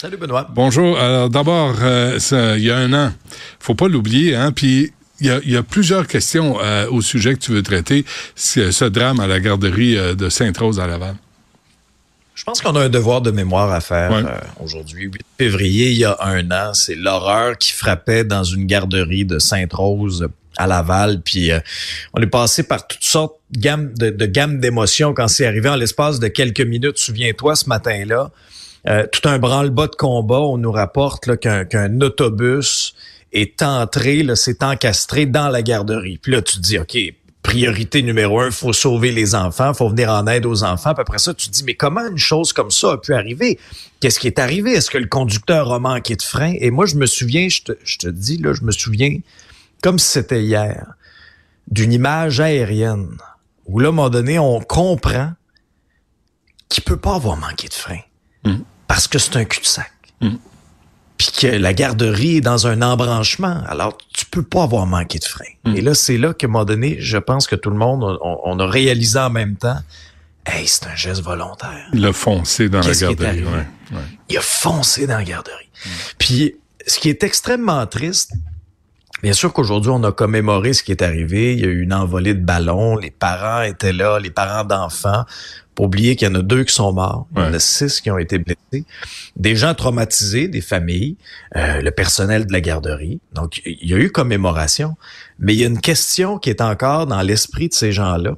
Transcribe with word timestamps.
Salut 0.00 0.16
Benoît. 0.16 0.46
Bonjour. 0.54 0.96
Alors 0.96 1.28
d'abord, 1.28 1.74
euh, 1.82 2.20
il 2.56 2.62
y 2.62 2.70
a 2.70 2.76
un 2.76 2.92
an, 2.92 3.12
faut 3.58 3.74
pas 3.74 3.88
l'oublier, 3.88 4.36
hein, 4.36 4.52
puis 4.52 4.92
il 5.20 5.26
y, 5.26 5.56
a, 5.56 5.62
plusieurs 5.64 6.06
questions 6.06 6.56
euh, 6.62 6.88
au 6.88 7.02
sujet 7.02 7.34
que 7.34 7.40
tu 7.40 7.50
veux 7.50 7.64
traiter, 7.64 8.04
ce 8.36 8.84
drame 8.84 9.18
à 9.18 9.26
la 9.26 9.40
garderie 9.40 9.96
euh, 9.96 10.14
de 10.14 10.28
Sainte-Rose 10.28 10.78
à 10.78 10.86
Laval. 10.86 11.16
Je 12.36 12.44
pense 12.44 12.60
qu'on 12.60 12.76
a 12.76 12.84
un 12.84 12.88
devoir 12.88 13.22
de 13.22 13.32
mémoire 13.32 13.72
à 13.72 13.80
faire 13.80 14.40
aujourd'hui. 14.60 15.06
8 15.06 15.22
février, 15.36 15.90
il 15.90 15.98
y 15.98 16.04
a 16.04 16.16
un 16.20 16.48
an, 16.52 16.74
c'est 16.74 16.94
l'horreur 16.94 17.58
qui 17.58 17.72
frappait 17.72 18.22
dans 18.22 18.44
une 18.44 18.66
garderie 18.66 19.24
de 19.24 19.40
Sainte-Rose 19.40 20.28
à 20.56 20.68
Laval. 20.68 21.22
Puis 21.22 21.50
on 22.14 22.22
est 22.22 22.28
passé 22.28 22.62
par 22.62 22.86
toutes 22.86 23.02
sortes 23.02 23.34
de 23.50 23.58
gammes 23.58 23.92
de, 23.94 24.10
de 24.10 24.26
gammes 24.26 24.60
d'émotions 24.60 25.12
quand 25.12 25.26
c'est 25.26 25.46
arrivé 25.46 25.68
en 25.68 25.74
l'espace 25.74 26.20
de 26.20 26.28
quelques 26.28 26.60
minutes. 26.60 26.98
Souviens-toi 26.98 27.56
ce 27.56 27.68
matin-là, 27.68 28.30
euh, 28.88 29.06
tout 29.10 29.28
un 29.28 29.38
branle-bas 29.38 29.88
de 29.88 29.96
combat. 29.96 30.40
On 30.40 30.58
nous 30.58 30.72
rapporte 30.72 31.36
qu'un 31.38 32.00
autobus 32.00 32.94
est 33.32 33.62
entré, 33.62 34.24
s'est 34.34 34.64
encastré 34.64 35.26
dans 35.26 35.48
la 35.48 35.62
garderie. 35.62 36.18
Puis 36.18 36.32
là, 36.32 36.42
tu 36.42 36.56
te 36.56 36.62
dis, 36.62 36.78
OK, 36.78 36.96
priorité 37.42 38.02
numéro 38.02 38.40
un, 38.40 38.50
faut 38.50 38.72
sauver 38.72 39.12
les 39.12 39.34
enfants, 39.34 39.74
faut 39.74 39.88
venir 39.88 40.10
en 40.10 40.26
aide 40.26 40.46
aux 40.46 40.64
enfants. 40.64 40.94
Puis 40.94 41.02
après 41.02 41.18
ça, 41.18 41.34
tu 41.34 41.50
dis, 41.50 41.64
mais 41.64 41.74
comment 41.74 42.06
une 42.08 42.18
chose 42.18 42.52
comme 42.52 42.70
ça 42.70 42.92
a 42.92 42.98
pu 42.98 43.14
arriver? 43.14 43.58
Qu'est-ce 44.00 44.18
qui 44.18 44.26
est 44.26 44.38
arrivé? 44.38 44.72
Est-ce 44.72 44.90
que 44.90 44.98
le 44.98 45.06
conducteur 45.06 45.72
a 45.72 45.78
manqué 45.78 46.16
de 46.16 46.22
frein? 46.22 46.54
Et 46.58 46.70
moi, 46.70 46.86
je 46.86 46.96
me 46.96 47.06
souviens, 47.06 47.48
je 47.48 47.62
te, 47.62 47.72
je 47.84 47.98
te 47.98 48.08
dis, 48.08 48.38
là, 48.38 48.52
je 48.54 48.62
me 48.62 48.72
souviens 48.72 49.18
comme 49.82 49.98
si 49.98 50.08
c'était 50.08 50.42
hier, 50.42 50.94
d'une 51.70 51.92
image 51.92 52.40
aérienne 52.40 53.16
où 53.66 53.78
là, 53.78 53.88
à 53.88 53.90
un 53.90 53.92
moment 53.92 54.10
donné, 54.10 54.38
on 54.38 54.60
comprend 54.60 55.32
qu'il 56.68 56.82
peut 56.82 56.96
pas 56.96 57.14
avoir 57.14 57.36
manqué 57.36 57.68
de 57.68 57.74
frein 57.74 58.00
mm. 58.44 58.56
Parce 58.88 59.06
que 59.06 59.20
c'est 59.20 59.36
un 59.36 59.44
cul-de-sac. 59.44 59.92
Mm. 60.20 60.36
Puis 61.16 61.28
que 61.40 61.46
la 61.46 61.74
garderie 61.74 62.38
est 62.38 62.40
dans 62.40 62.66
un 62.66 62.80
embranchement, 62.82 63.62
alors 63.68 63.96
tu 64.12 64.24
peux 64.24 64.42
pas 64.42 64.64
avoir 64.64 64.86
manqué 64.86 65.18
de 65.18 65.24
frein. 65.24 65.44
Mm. 65.64 65.76
Et 65.76 65.80
là, 65.80 65.94
c'est 65.94 66.18
là 66.18 66.34
qu'à 66.34 66.48
un 66.48 66.50
moment 66.50 66.64
donné, 66.64 66.96
je 66.98 67.18
pense 67.18 67.46
que 67.46 67.54
tout 67.54 67.70
le 67.70 67.76
monde, 67.76 68.18
on, 68.22 68.58
a 68.58 68.66
réalisé 68.66 69.18
en 69.18 69.30
même 69.30 69.56
temps, 69.56 69.78
hey, 70.46 70.66
c'est 70.66 70.86
un 70.86 70.96
geste 70.96 71.22
volontaire. 71.22 71.88
Il 71.92 72.04
a 72.04 72.12
foncé 72.12 72.68
dans 72.68 72.80
la 72.80 72.92
garderie. 72.92 73.44
Il 74.28 74.38
a 74.38 74.40
foncé 74.40 75.06
dans 75.06 75.18
la 75.18 75.24
garderie. 75.24 75.68
Puis, 76.18 76.56
ce 76.86 76.98
qui 76.98 77.08
est 77.10 77.22
extrêmement 77.22 77.86
triste, 77.86 78.32
Bien 79.22 79.32
sûr 79.32 79.52
qu'aujourd'hui, 79.52 79.90
on 79.90 80.02
a 80.04 80.12
commémoré 80.12 80.72
ce 80.72 80.82
qui 80.82 80.92
est 80.92 81.02
arrivé. 81.02 81.54
Il 81.54 81.60
y 81.60 81.64
a 81.64 81.68
eu 81.68 81.82
une 81.82 81.92
envolée 81.92 82.34
de 82.34 82.44
ballons. 82.44 82.96
Les 82.96 83.10
parents 83.10 83.62
étaient 83.62 83.92
là, 83.92 84.18
les 84.20 84.30
parents 84.30 84.64
d'enfants. 84.64 85.24
Pour 85.74 85.86
oublier 85.86 86.16
qu'il 86.16 86.28
y 86.28 86.30
en 86.30 86.34
a 86.34 86.42
deux 86.42 86.64
qui 86.64 86.74
sont 86.74 86.92
morts. 86.92 87.28
Il 87.36 87.42
y 87.42 87.44
en 87.44 87.54
a 87.54 87.58
six 87.58 88.00
qui 88.00 88.10
ont 88.10 88.18
été 88.18 88.38
blessés. 88.38 88.84
Des 89.36 89.54
gens 89.54 89.74
traumatisés, 89.74 90.48
des 90.48 90.60
familles, 90.60 91.16
euh, 91.56 91.80
le 91.80 91.90
personnel 91.92 92.46
de 92.46 92.52
la 92.52 92.60
garderie. 92.60 93.20
Donc, 93.32 93.60
il 93.64 93.88
y 93.88 93.94
a 93.94 93.96
eu 93.96 94.10
commémoration. 94.10 94.96
Mais 95.38 95.54
il 95.54 95.60
y 95.60 95.64
a 95.64 95.68
une 95.68 95.80
question 95.80 96.38
qui 96.38 96.50
est 96.50 96.60
encore 96.60 97.06
dans 97.06 97.22
l'esprit 97.22 97.68
de 97.68 97.74
ces 97.74 97.92
gens-là. 97.92 98.32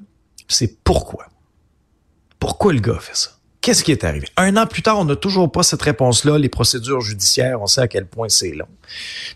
C'est 0.48 0.82
pourquoi? 0.82 1.26
Pourquoi 2.38 2.72
le 2.72 2.80
gars 2.80 2.98
fait 3.00 3.16
ça? 3.16 3.30
Qu'est-ce 3.60 3.84
qui 3.84 3.92
est 3.92 4.04
arrivé? 4.04 4.26
Un 4.36 4.56
an 4.56 4.66
plus 4.66 4.82
tard, 4.82 4.98
on 4.98 5.04
n'a 5.04 5.16
toujours 5.16 5.52
pas 5.52 5.62
cette 5.62 5.82
réponse-là. 5.82 6.38
Les 6.38 6.48
procédures 6.48 7.02
judiciaires, 7.02 7.60
on 7.60 7.66
sait 7.66 7.82
à 7.82 7.88
quel 7.88 8.06
point 8.06 8.28
c'est 8.30 8.52
long. 8.52 8.68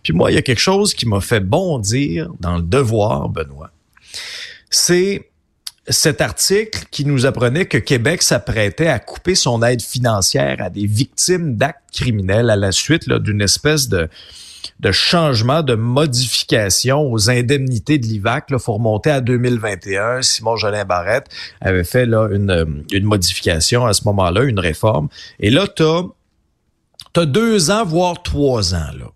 Puis 0.02 0.14
moi, 0.14 0.30
il 0.30 0.34
y 0.34 0.38
a 0.38 0.42
quelque 0.42 0.60
chose 0.60 0.94
qui 0.94 1.06
m'a 1.06 1.20
fait 1.20 1.40
bondir 1.40 2.30
dans 2.40 2.56
le 2.56 2.62
devoir, 2.62 3.28
Benoît. 3.28 3.70
C'est 4.70 5.28
cet 5.88 6.20
article 6.20 6.84
qui 6.90 7.04
nous 7.04 7.26
apprenait 7.26 7.66
que 7.66 7.78
Québec 7.78 8.22
s'apprêtait 8.22 8.88
à 8.88 8.98
couper 8.98 9.34
son 9.34 9.62
aide 9.62 9.82
financière 9.82 10.56
à 10.60 10.70
des 10.70 10.86
victimes 10.86 11.56
d'actes 11.56 11.82
criminels 11.92 12.50
à 12.50 12.56
la 12.56 12.72
suite 12.72 13.08
d'une 13.08 13.42
espèce 13.42 13.88
de 13.88 14.08
changement, 14.92 15.62
de 15.62 15.74
modification 15.74 17.10
aux 17.10 17.30
indemnités 17.30 17.98
de 17.98 18.06
l'IVAC. 18.06 18.46
Il 18.50 18.58
faut 18.58 18.74
remonter 18.74 19.10
à 19.10 19.20
2021. 19.20 20.22
Simon 20.22 20.56
Jolin 20.56 20.84
Barrette 20.84 21.26
avait 21.60 21.84
fait 21.84 22.06
là, 22.06 22.28
une, 22.30 22.84
une 22.90 23.04
modification 23.04 23.86
à 23.86 23.92
ce 23.92 24.04
moment-là, 24.04 24.42
une 24.44 24.60
réforme. 24.60 25.08
Et 25.38 25.50
là, 25.50 25.66
tu 25.68 25.82
as, 25.82 27.26
deux 27.26 27.70
ans, 27.70 27.84
voire 27.84 28.22
trois 28.22 28.74
ans. 28.74 28.90
Là. 28.98 29.06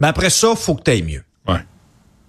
Mais 0.00 0.08
après 0.08 0.30
ça, 0.30 0.54
faut 0.56 0.74
que 0.74 0.82
tu 0.82 0.90
ailles 0.90 1.02
mieux. 1.02 1.24
Ouais. 1.46 1.60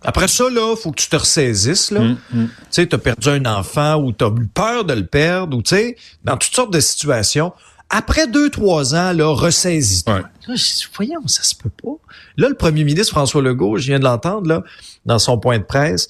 Après 0.03 0.27
ça, 0.27 0.49
là, 0.49 0.75
faut 0.75 0.91
que 0.91 1.01
tu 1.01 1.09
te 1.09 1.15
ressaisisses. 1.15 1.91
Là. 1.91 2.01
Mm, 2.01 2.17
mm. 2.33 2.47
Tu 2.47 2.51
sais, 2.71 2.87
tu 2.87 2.95
as 2.95 2.99
perdu 2.99 3.29
un 3.29 3.45
enfant 3.45 3.95
ou 3.95 4.11
tu 4.11 4.23
as 4.23 4.29
eu 4.29 4.47
peur 4.47 4.83
de 4.85 4.93
le 4.93 5.05
perdre, 5.05 5.55
ou 5.57 5.61
tu 5.61 5.75
sais, 5.75 5.95
dans 6.23 6.37
toutes 6.37 6.55
sortes 6.55 6.73
de 6.73 6.79
situations 6.79 7.53
après 7.93 8.25
deux, 8.25 8.49
trois 8.49 8.95
ans, 8.95 9.11
là, 9.11 9.27
ressaisis-toi. 9.27 10.21
Voyons, 10.95 11.27
ça 11.27 11.43
se 11.43 11.53
peut 11.53 11.69
pas. 11.69 11.97
Là, 12.37 12.47
le 12.47 12.55
premier 12.55 12.85
ministre 12.85 13.11
François 13.11 13.41
Legault, 13.41 13.77
je 13.77 13.87
viens 13.87 13.99
de 13.99 14.05
l'entendre, 14.05 14.47
là, 14.47 14.63
dans 15.05 15.19
son 15.19 15.37
point 15.37 15.59
de 15.59 15.63
presse, 15.63 16.07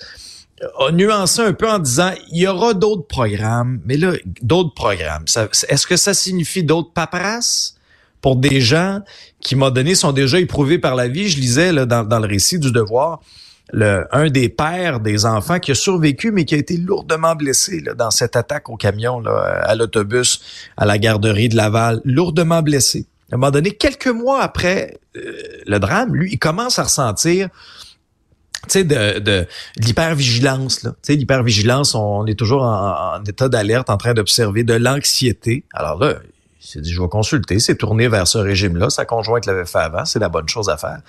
a 0.80 0.92
nuancé 0.92 1.42
un 1.42 1.54
peu 1.54 1.68
en 1.68 1.80
disant, 1.80 2.12
il 2.32 2.44
y 2.44 2.48
aura 2.48 2.76
d'autres 2.76 3.08
programmes, 3.08 3.82
mais 3.86 3.98
là, 3.98 4.14
d'autres 4.44 4.76
programmes. 4.76 5.26
Est-ce 5.26 5.88
que 5.88 5.98
ça 5.98 6.14
signifie 6.14 6.64
d'autres 6.64 6.94
paperasses? 6.94 7.76
pour 8.22 8.36
des 8.36 8.62
gens 8.62 9.02
qui, 9.40 9.56
m'a 9.56 9.72
donné, 9.72 9.96
sont 9.96 10.12
déjà 10.12 10.40
éprouvés 10.40 10.78
par 10.78 10.96
la 10.96 11.08
vie? 11.08 11.28
Je 11.28 11.40
lisais 11.40 11.72
là, 11.72 11.88
dans, 11.88 12.04
dans 12.04 12.20
le 12.20 12.28
récit 12.28 12.60
du 12.60 12.72
devoir, 12.72 13.20
un 13.74 14.30
des 14.30 14.50
pères 14.50 15.00
des 15.00 15.26
enfants 15.26 15.60
qui 15.60 15.72
a 15.72 15.76
survécu, 15.76 16.32
mais 16.32 16.46
qui 16.46 16.56
a 16.56 16.58
été 16.58 16.78
lourdement 16.78 17.36
blessé 17.36 17.82
là, 17.82 17.94
dans 17.94 18.12
cette 18.12 18.36
attaque 18.36 18.70
au 18.70 18.78
camion, 18.78 19.24
à 19.26 19.76
l'autobus, 19.76 20.42
à 20.78 20.86
la 20.86 20.98
garderie 20.98 21.50
de 21.50 21.56
Laval, 21.56 22.02
lourdement 22.04 22.62
blessé. 22.62 23.06
À 23.32 23.36
un 23.36 23.38
moment 23.38 23.52
donné, 23.52 23.72
quelques 23.72 24.08
mois 24.08 24.42
après 24.42 25.00
euh, 25.16 25.22
le 25.66 25.80
drame, 25.80 26.14
lui, 26.14 26.34
il 26.34 26.40
commence 26.40 26.80
à 26.80 26.84
ressentir 26.84 27.48
tu 28.64 28.68
sais, 28.68 28.84
de, 28.84 29.20
de, 29.20 29.48
l'hypervigilance. 29.78 30.84
Là. 30.84 30.94
L'hypervigilance, 31.08 31.96
on 31.96 32.26
est 32.26 32.38
toujours 32.38 32.64
en, 32.64 33.16
en 33.16 33.24
état 33.24 33.48
d'alerte, 33.48 33.90
en 33.90 33.98
train 33.98 34.14
d'observer 34.14 34.64
de 34.64 34.74
l'anxiété. 34.74 35.64
Alors 35.74 35.98
là, 35.98 36.16
il 36.64 36.68
s'est 36.68 36.82
dit, 36.82 36.94
je 36.94 37.02
vais 37.02 37.08
consulter, 37.08 37.60
c'est 37.60 37.76
tourné 37.76 38.08
vers 38.08 38.28
ce 38.28 38.38
régime-là. 38.38 38.92
Sa 38.92 39.04
conjointe 39.04 39.48
l'avait 39.48 39.66
fait 39.66 39.80
avant, 39.80 40.06
c'est 40.06 40.20
la 40.20 40.30
bonne 40.30 40.48
chose 40.48 40.70
à 40.70 40.78
faire. 40.78 41.00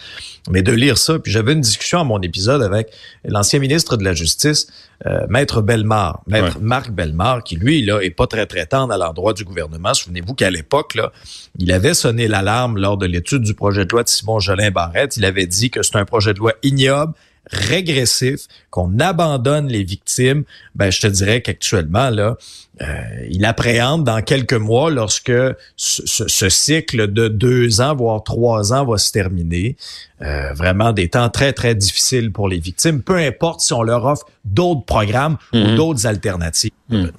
Mais 0.50 0.62
de 0.62 0.72
lire 0.72 0.96
ça, 0.96 1.18
puis 1.18 1.30
j'avais 1.30 1.52
une 1.52 1.60
discussion 1.60 2.00
à 2.00 2.04
mon 2.04 2.20
épisode 2.22 2.62
avec 2.62 2.90
l'ancien 3.24 3.58
ministre 3.58 3.98
de 3.98 4.04
la 4.04 4.14
Justice, 4.14 4.66
euh, 5.04 5.26
Maître 5.28 5.60
Bellemare, 5.60 6.22
Maître 6.26 6.58
Marc 6.58 6.90
Bellemare, 6.90 7.44
qui 7.44 7.56
lui, 7.56 7.84
là, 7.84 8.00
est 8.00 8.10
pas 8.10 8.26
très 8.26 8.46
très 8.46 8.64
tendre 8.64 8.94
à 8.94 8.96
l'endroit 8.96 9.34
du 9.34 9.44
gouvernement. 9.44 9.92
Souvenez-vous 9.92 10.32
qu'à 10.32 10.50
l'époque, 10.50 10.94
là, 10.94 11.12
il 11.58 11.70
avait 11.70 11.92
sonné 11.92 12.28
l'alarme 12.28 12.78
lors 12.78 12.96
de 12.96 13.04
l'étude 13.04 13.42
du 13.42 13.52
projet 13.52 13.84
de 13.84 13.90
loi 13.90 14.04
de 14.04 14.08
Simon 14.08 14.38
Jolin 14.38 14.70
Barrette. 14.70 15.18
Il 15.18 15.24
avait 15.26 15.46
dit 15.46 15.70
que 15.70 15.82
c'est 15.82 15.96
un 15.96 16.06
projet 16.06 16.32
de 16.32 16.38
loi 16.38 16.54
ignoble, 16.62 17.12
régressif, 17.50 18.42
qu'on 18.70 18.98
abandonne 19.00 19.66
les 19.66 19.82
victimes, 19.82 20.44
ben 20.74 20.90
je 20.90 21.00
te 21.00 21.06
dirais 21.06 21.42
qu'actuellement 21.42 22.10
là, 22.10 22.36
euh, 22.80 22.86
il 23.28 23.44
appréhende 23.44 24.04
dans 24.04 24.22
quelques 24.22 24.54
mois 24.54 24.90
lorsque 24.90 25.32
ce, 25.76 26.48
cycle 26.48 27.12
de 27.12 27.28
deux 27.28 27.80
ans 27.80 27.94
voire 27.94 28.22
trois 28.22 28.72
ans 28.72 28.84
va 28.84 28.96
se 28.96 29.12
terminer. 29.12 29.76
Euh, 30.22 30.52
vraiment 30.54 30.92
des 30.92 31.08
temps 31.08 31.28
très 31.28 31.52
très 31.52 31.74
difficiles 31.74 32.32
pour 32.32 32.48
les 32.48 32.58
victimes, 32.58 33.02
peu 33.02 33.16
importe 33.16 33.60
si 33.60 33.72
on 33.72 33.82
leur 33.82 34.04
offre 34.04 34.26
d'autres 34.44 34.84
programmes 34.84 35.36
ou 35.52 35.58
mhm. 35.58 35.76
d'autres 35.76 36.06
alternatives. 36.06 36.70
Mhm. 36.88 37.10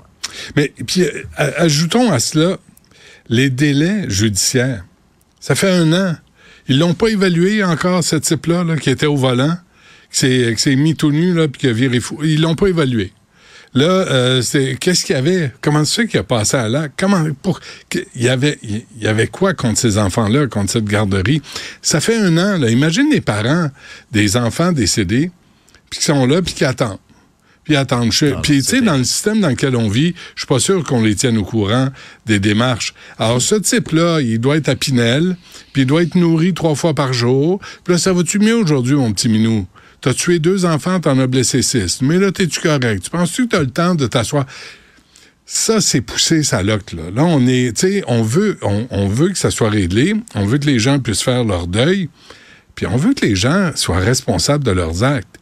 Mais 0.56 0.74
puis 0.88 1.04
euh, 1.04 1.24
ajoutons 1.36 2.12
à 2.12 2.20
cela 2.20 2.58
les 3.28 3.50
délais 3.50 4.10
judiciaires. 4.10 4.86
Ça 5.40 5.56
fait 5.56 5.70
un 5.70 5.92
an. 5.94 6.16
Ils 6.70 6.80
l'ont 6.80 6.94
pas 6.94 7.10
évalué 7.10 7.62
encore, 7.62 8.04
ce 8.04 8.16
type-là, 8.16 8.64
là, 8.64 8.78
qui 8.78 8.90
était 8.90 9.06
au 9.06 9.18
volant 9.18 9.58
que 10.22 10.56
c'est 10.58 10.76
mis 10.76 10.96
tout 10.96 11.12
nu, 11.12 11.34
là, 11.34 11.48
puis 11.48 11.62
qu'il 11.62 11.70
a 11.70 11.74
viré 11.74 12.00
fou. 12.00 12.20
Ils 12.24 12.42
l'ont 12.42 12.56
pas 12.56 12.68
évalué. 12.68 13.12
Là, 13.76 13.86
euh, 13.86 14.42
c'est 14.44 14.78
qu'est-ce 14.80 15.04
qu'il 15.04 15.16
y 15.16 15.18
avait? 15.18 15.52
Comment 15.62 15.84
ça 15.84 16.04
fait 16.04 16.08
qu'il 16.08 16.20
a 16.20 16.24
passé 16.24 16.58
à 16.58 16.70
là 16.70 16.90
Comment 16.96 17.26
pour 17.42 17.60
il 17.92 18.22
y 18.22 18.30
avait 18.30 18.60
il 18.62 18.84
y 19.02 19.08
avait 19.08 19.28
quoi 19.28 19.56
contre 19.56 19.80
ces 19.80 19.98
enfants-là, 19.98 20.46
contre 20.46 20.72
cette 20.72 20.86
garderie? 20.86 21.42
Ça 21.82 22.00
fait 22.00 22.16
un 22.16 22.38
an. 22.38 22.60
Là, 22.60 22.70
imagine 22.70 23.10
les 23.12 23.22
parents 23.22 23.70
des 24.12 24.38
enfants 24.38 24.72
décédés, 24.72 25.32
puis 25.90 26.00
qui 26.00 26.06
sont 26.06 26.28
là, 26.28 26.44
puis 26.44 26.54
qui 26.54 26.66
attendent. 26.66 27.00
puis 27.64 27.76
attendre. 27.76 28.06
Non, 28.06 28.42
puis, 28.42 28.58
tu 28.58 28.62
sais, 28.62 28.76
c'est 28.76 28.82
dans 28.82 28.98
le 28.98 29.06
système 29.06 29.42
dans 29.42 29.50
lequel 29.50 29.76
on 29.76 29.90
vit, 29.90 30.14
je 30.36 30.42
suis 30.42 30.48
pas 30.48 30.60
sûr 30.60 30.84
qu'on 30.84 31.02
les 31.02 31.16
tienne 31.16 31.40
au 31.40 31.44
courant 31.44 31.90
des 32.28 32.40
démarches. 32.40 32.94
Alors, 33.18 33.42
ce 33.42 33.56
type-là, 33.56 34.22
il 34.22 34.38
doit 34.38 34.58
être 34.58 34.70
à 34.70 34.76
Pinel, 34.76 35.36
puis 35.72 35.82
il 35.82 35.86
doit 35.86 36.04
être 36.04 36.14
nourri 36.14 36.54
trois 36.54 36.76
fois 36.76 36.94
par 36.94 37.12
jour. 37.12 37.60
Puis 37.84 37.94
là, 37.94 37.98
ça 37.98 38.14
va-tu 38.14 38.38
mieux 38.38 38.56
aujourd'hui, 38.56 38.94
mon 38.94 39.12
petit 39.14 39.30
minou? 39.30 39.66
T'as 40.04 40.14
tué 40.14 40.40
deux 40.40 40.66
enfants, 40.66 41.00
t'en 41.00 41.18
as 41.18 41.28
blessé 41.28 41.62
six. 41.62 42.02
Mais 42.02 42.20
là, 42.20 42.30
t'es-tu 42.30 42.60
correct? 42.60 43.04
Tu 43.04 43.10
penses-tu 43.10 43.48
que 43.48 43.56
t'as 43.56 43.62
le 43.62 43.68
temps 43.68 43.96
de 43.96 44.06
t'asseoir? 44.06 44.46
Ça, 45.46 45.80
c'est 45.80 46.02
poussé 46.02 46.44
sa 46.44 46.62
loque, 46.62 46.92
là. 46.92 47.04
On 47.24 47.48
est, 47.48 47.78
tu 47.78 47.88
sais, 47.88 48.04
on 48.08 48.22
veut, 48.22 48.58
on, 48.64 49.08
veut 49.08 49.30
que 49.30 49.38
ça 49.38 49.50
soit 49.50 49.70
réglé. 49.70 50.14
On 50.36 50.46
veut 50.46 50.58
que 50.58 50.66
les 50.66 50.78
gens 50.78 51.00
puissent 51.00 51.22
faire 51.22 51.46
leur 51.46 51.68
deuil. 51.68 52.10
Puis 52.76 52.86
on 52.86 52.98
veut 52.98 53.14
que 53.14 53.26
les 53.26 53.38
gens 53.38 53.72
soient 53.76 54.00
responsables 54.00 54.66
de 54.66 54.72
leurs 54.72 55.06
actes. 55.06 55.40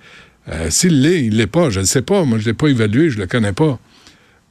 Euh, 0.48 0.70
S'il 0.70 1.02
l'est, 1.02 1.26
il 1.26 1.38
l'est 1.38 1.48
pas. 1.48 1.72
Je 1.72 1.80
ne 1.80 1.86
sais 1.86 2.04
pas. 2.04 2.24
Moi, 2.24 2.38
je 2.38 2.46
l'ai 2.46 2.54
pas 2.54 2.68
évalué, 2.68 3.10
je 3.10 3.18
le 3.18 3.26
connais 3.26 3.54
pas. 3.54 3.80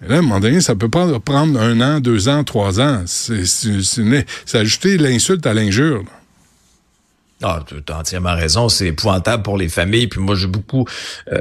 Mais 0.01 0.09
là, 0.09 0.17
à 0.17 0.19
un 0.19 0.23
moment 0.23 0.41
donné, 0.41 0.61
ça 0.61 0.75
peut 0.75 0.89
pas 0.89 1.21
prendre 1.21 1.61
un 1.61 1.81
an, 1.81 2.01
deux 2.01 2.29
ans, 2.29 2.43
trois 2.43 2.81
ans. 2.81 3.05
C'est 3.07 3.45
ajouter 4.55 4.99
l'insulte 4.99 5.47
à 5.47 5.55
l'injure. 5.55 6.03
Ah, 7.43 7.61
tu 7.67 7.75
as 7.93 7.99
entièrement 7.99 8.35
raison. 8.35 8.69
C'est 8.69 8.89
épouvantable 8.89 9.43
pour 9.43 9.57
les 9.57 9.69
familles. 9.69 10.09
Puis 10.09 10.21
moi, 10.21 10.35
j'ai 10.35 10.47
beaucoup. 10.47 10.85
euh, 11.33 11.41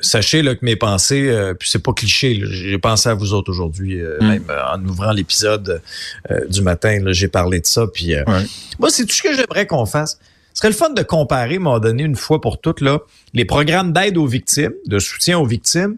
sachez 0.00 0.42
là, 0.42 0.54
que 0.54 0.64
mes 0.64 0.76
pensées, 0.76 1.28
euh, 1.28 1.54
puis 1.54 1.68
c'est 1.68 1.82
pas 1.82 1.92
cliché. 1.92 2.40
J'ai 2.44 2.78
pensé 2.78 3.08
à 3.08 3.14
vous 3.14 3.32
autres 3.34 3.50
aujourd'hui, 3.50 4.00
euh, 4.00 4.16
même 4.20 4.44
euh, 4.48 4.62
en 4.74 4.84
ouvrant 4.84 5.12
l'épisode 5.12 5.82
euh, 6.30 6.46
du 6.48 6.62
matin. 6.62 6.98
J'ai 7.08 7.28
parlé 7.28 7.60
de 7.60 7.66
ça. 7.66 7.86
Puis 7.92 8.14
euh, 8.14 8.22
Ouais. 8.26 8.44
moi, 8.78 8.90
c'est 8.90 9.04
tout 9.06 9.14
ce 9.14 9.22
que 9.22 9.34
j'aimerais 9.34 9.66
qu'on 9.66 9.86
fasse. 9.86 10.18
Ce 10.54 10.60
serait 10.60 10.68
le 10.70 10.74
fun 10.74 10.90
de 10.90 11.02
comparer, 11.02 11.54
à 11.54 11.56
un 11.56 11.60
moment 11.60 11.78
donné, 11.80 12.02
une 12.04 12.16
fois 12.16 12.40
pour 12.40 12.60
toutes, 12.60 12.80
là, 12.80 12.98
les 13.34 13.44
programmes 13.44 13.92
d'aide 13.92 14.16
aux 14.18 14.26
victimes, 14.26 14.72
de 14.86 14.98
soutien 14.98 15.38
aux 15.38 15.46
victimes, 15.46 15.96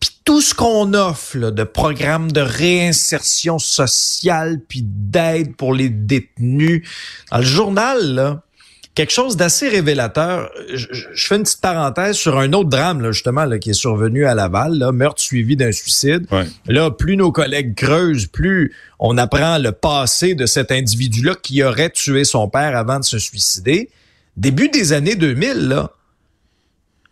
puis 0.00 0.10
tout 0.24 0.40
ce 0.40 0.54
qu'on 0.54 0.94
offre 0.94 1.36
là, 1.36 1.50
de 1.50 1.64
programmes 1.64 2.30
de 2.30 2.40
réinsertion 2.40 3.58
sociale, 3.58 4.60
puis 4.68 4.82
d'aide 4.84 5.56
pour 5.56 5.74
les 5.74 5.88
détenus. 5.88 6.86
Dans 7.32 7.38
le 7.38 7.44
journal, 7.44 8.14
là, 8.14 8.42
quelque 8.98 9.12
chose 9.12 9.36
d'assez 9.36 9.68
révélateur. 9.68 10.50
Je, 10.74 11.04
fais 11.14 11.36
une 11.36 11.44
petite 11.44 11.60
parenthèse 11.60 12.16
sur 12.16 12.36
un 12.36 12.52
autre 12.52 12.68
drame, 12.68 13.00
là, 13.00 13.12
justement, 13.12 13.44
là, 13.44 13.60
qui 13.60 13.70
est 13.70 13.74
survenu 13.74 14.26
à 14.26 14.34
Laval, 14.34 14.76
là, 14.76 14.90
meurtre 14.90 15.22
suivi 15.22 15.54
d'un 15.54 15.70
suicide. 15.70 16.26
Ouais. 16.32 16.46
Là, 16.66 16.90
plus 16.90 17.16
nos 17.16 17.30
collègues 17.30 17.76
creusent, 17.76 18.26
plus 18.26 18.74
on 18.98 19.16
apprend 19.16 19.58
le 19.58 19.70
passé 19.70 20.34
de 20.34 20.46
cet 20.46 20.72
individu-là 20.72 21.36
qui 21.40 21.62
aurait 21.62 21.90
tué 21.90 22.24
son 22.24 22.48
père 22.48 22.76
avant 22.76 22.98
de 22.98 23.04
se 23.04 23.20
suicider. 23.20 23.88
Début 24.36 24.68
des 24.68 24.92
années 24.92 25.14
2000, 25.14 25.68
là, 25.68 25.92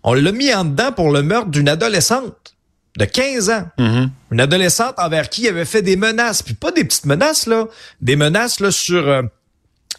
on 0.02 0.14
l'a 0.14 0.32
mis 0.32 0.52
en 0.52 0.64
dedans 0.64 0.90
pour 0.90 1.12
le 1.12 1.22
meurtre 1.22 1.50
d'une 1.50 1.68
adolescente 1.68 2.56
de 2.98 3.04
15 3.04 3.50
ans. 3.50 3.68
Mhm. 3.78 4.10
Une 4.32 4.40
adolescente 4.40 4.94
envers 4.98 5.28
qui 5.28 5.42
il 5.42 5.48
avait 5.48 5.64
fait 5.64 5.82
des 5.82 5.94
menaces. 5.94 6.42
Puis 6.42 6.54
pas 6.54 6.72
des 6.72 6.82
petites 6.82 7.06
menaces, 7.06 7.46
là. 7.46 7.68
Des 8.00 8.16
menaces 8.16 8.58
là, 8.58 8.72
sur, 8.72 9.08
euh, 9.08 9.22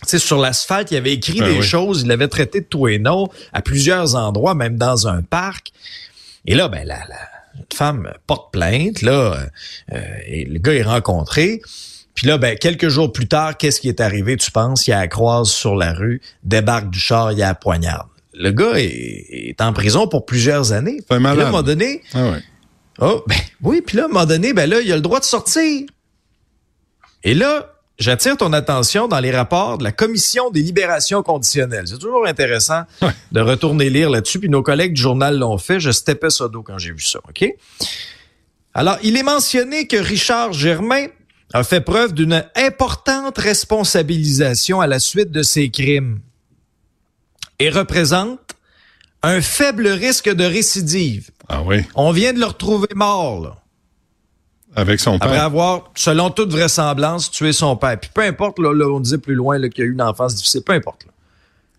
sais, 0.06 0.20
sur 0.20 0.40
l'asphalte. 0.40 0.92
Il 0.92 0.98
avait 0.98 1.14
écrit 1.14 1.40
Ben 1.40 1.50
des 1.52 1.60
oui. 1.60 1.64
choses. 1.64 2.02
Il 2.02 2.08
l'avait 2.08 2.28
traité 2.28 2.62
de 2.62 2.66
tout 2.66 2.88
et 2.88 3.00
non 3.00 3.28
à 3.54 3.62
plusieurs 3.62 4.16
endroits, 4.16 4.54
même 4.54 4.78
dans 4.78 5.08
un 5.08 5.22
parc. 5.22 5.72
Et 6.46 6.56
là, 6.56 6.68
ben, 6.68 6.86
la, 6.86 6.98
la 7.08 7.16
une 7.58 7.66
femme 7.76 8.14
porte 8.28 8.52
plainte. 8.54 9.02
Là, 9.02 9.38
euh, 9.92 10.00
et 10.28 10.46
le 10.46 10.60
gars 10.60 10.74
est 10.74 10.84
rencontré. 10.84 11.62
Puis 12.14 12.28
là, 12.28 12.38
ben, 12.38 12.58
quelques 12.58 12.90
jours 12.90 13.12
plus 13.12 13.28
tard, 13.28 13.58
qu'est-ce 13.58 13.80
qui 13.82 13.90
est 13.90 14.00
arrivé, 14.02 14.38
tu 14.38 14.52
penses? 14.52 14.88
Il 14.88 14.92
la 14.92 15.08
croise 15.08 15.50
sur 15.50 15.76
la 15.76 15.94
rue, 15.94 16.22
débarque 16.44 16.90
du 16.90 17.00
char, 17.00 17.32
il 17.32 17.40
la 17.40 17.56
poignarde. 17.56 18.08
Le 18.34 18.52
gars 18.52 18.74
est, 18.76 19.50
est 19.50 19.62
en 19.62 19.74
prison 19.74 20.08
pour 20.08 20.26
plusieurs 20.26 20.72
années. 20.72 21.00
Puis 21.10 21.20
là, 21.20 21.30
à 21.30 21.32
un 21.34 21.36
moment 21.46 21.64
donné, 21.64 22.02
Ah 22.14 22.32
ouais. 22.32 22.44
Oh, 23.00 23.24
ben 23.28 23.36
oui, 23.62 23.82
puis 23.86 23.98
là, 23.98 24.04
à 24.04 24.06
un 24.06 24.10
moment 24.10 24.26
donné, 24.26 24.54
ben 24.54 24.68
là, 24.70 24.80
il 24.82 24.92
a 24.92 24.96
le 24.96 25.02
droit 25.02 25.20
de 25.20 25.26
sortir. 25.26 25.86
Et 27.24 27.34
là, 27.36 27.74
j'attire 28.00 28.38
ton 28.38 28.54
attention 28.54 29.08
dans 29.08 29.20
les 29.20 29.32
rapports 29.32 29.78
de 29.78 29.84
la 29.84 29.92
Commission 29.92 30.50
des 30.52 30.62
libérations 30.62 31.24
conditionnelles. 31.24 31.88
C'est 31.88 31.98
toujours 31.98 32.26
intéressant 32.28 32.84
Ouais. 33.02 33.10
de 33.32 33.42
retourner 33.42 33.90
lire 33.90 34.10
là-dessus, 34.10 34.40
puis 34.40 34.50
nos 34.50 34.62
collègues 34.64 34.94
du 34.94 35.02
journal 35.02 35.38
l'ont 35.38 35.58
fait. 35.58 35.80
Je 35.80 35.92
steppais 35.92 36.30
ça 36.30 36.48
d'eau 36.48 36.64
quand 36.64 36.78
j'ai 36.78 36.92
vu 36.92 37.02
ça, 37.02 37.20
OK? 37.28 37.46
Alors, 38.74 38.98
il 39.04 39.18
est 39.18 39.24
mentionné 39.24 39.88
que 39.88 39.98
Richard 39.98 40.54
Germain 40.54 41.08
a 41.54 41.64
fait 41.64 41.82
preuve 41.82 42.14
d'une 42.14 42.44
importante 42.56 43.38
responsabilisation 43.38 44.82
à 44.82 44.88
la 44.88 45.00
suite 45.00 45.32
de 45.32 45.42
ses 45.44 45.70
crimes 45.70 46.20
et 47.60 47.70
représente 47.70 48.40
un 49.24 49.42
faible 49.42 49.88
risque 49.88 50.30
de 50.30 50.44
récidive. 50.44 51.32
Ah 51.50 51.64
oui. 51.64 51.78
On 51.96 52.12
vient 52.12 52.34
de 52.34 52.40
le 52.40 52.46
retrouver 52.46 52.90
mort, 52.94 53.42
là. 53.42 53.56
Avec 54.78 55.00
son 55.00 55.16
Après 55.16 55.38
avoir, 55.38 55.92
selon 55.96 56.30
toute 56.30 56.52
vraisemblance, 56.52 57.32
tué 57.32 57.52
son 57.52 57.76
père. 57.76 58.00
Puis 58.00 58.12
peu 58.14 58.22
importe, 58.22 58.60
là, 58.60 58.74
là, 58.74 58.86
on 58.88 59.00
disait 59.00 59.18
plus 59.18 59.34
loin 59.34 59.60
qu'il 59.60 59.80
y 59.80 59.82
a 59.82 59.90
eu 59.90 59.92
une 59.92 60.04
enfance 60.04 60.36
difficile, 60.36 60.62
peu 60.62 60.74
importe. 60.74 61.06
là. 61.06 61.12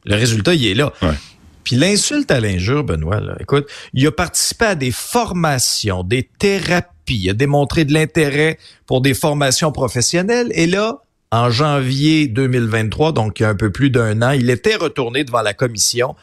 Le 0.05 0.17
résultat, 0.17 0.53
il 0.53 0.67
est 0.67 0.75
là. 0.75 0.93
Ouais. 1.00 1.15
Puis 1.62 1.77
l'insulte 1.77 2.31
à 2.33 2.41
l'injure, 2.41 2.83
Benoît, 2.83 3.21
là, 3.21 3.37
écoute, 3.39 3.69
il 3.95 4.05
a 4.06 4.11
participé 4.11 4.65
à 4.65 4.75
des 4.75 4.91
formations, 4.91 6.03
des 6.03 6.29
thérapies, 6.39 7.21
il 7.23 7.31
a 7.31 7.35
démontré 7.35 7.85
de 7.85 7.93
l'intérêt 7.93 8.59
pour 8.87 9.00
des 9.00 9.15
formations 9.15 9.71
professionnelles. 9.71 10.49
Et 10.55 10.67
là, 10.67 11.03
en 11.30 11.50
janvier 11.50 12.26
2023, 12.28 13.12
donc 13.12 13.40
il 13.40 13.42
y 13.42 13.46
a 13.46 13.50
un 13.50 13.54
peu 13.54 13.70
plus 13.70 13.90
d'un 13.90 14.22
an, 14.22 14.30
il 14.30 14.48
était 14.50 14.76
retourné 14.76 15.25
devant 15.25 15.42
la 15.42 15.54
commission 15.54 16.16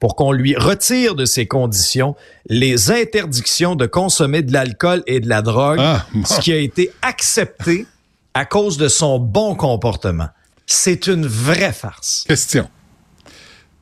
pour 0.00 0.14
qu'on 0.16 0.30
lui 0.32 0.54
retire 0.56 1.14
de 1.14 1.24
ses 1.24 1.46
conditions 1.46 2.14
les 2.48 2.90
interdictions 2.90 3.74
de 3.74 3.86
consommer 3.86 4.42
de 4.42 4.52
l'alcool 4.52 5.02
et 5.06 5.20
de 5.20 5.28
la 5.28 5.42
drogue, 5.42 5.78
Ah, 5.80 6.06
bon. 6.14 6.24
ce 6.24 6.40
qui 6.40 6.52
a 6.52 6.56
été 6.56 6.90
accepté 7.02 7.86
à 8.34 8.44
cause 8.44 8.76
de 8.78 8.88
son 8.88 9.18
bon 9.18 9.54
comportement. 9.54 10.28
C'est 10.66 11.06
une 11.06 11.26
vraie 11.26 11.72
farce. 11.72 12.24
Question. 12.28 12.68